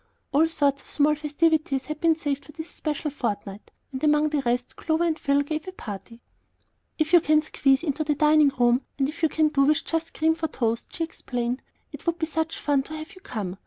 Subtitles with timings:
[0.31, 4.41] All sorts of small festivities had been saved for this special fortnight, and among the
[4.41, 6.21] rest, Clover and Phil gave a party.
[6.97, 10.15] "If you can squeeze into the dining room, and if you can do with just
[10.15, 11.61] cream toast for tea," she explained,
[11.91, 13.59] "it would be such fun to have you come.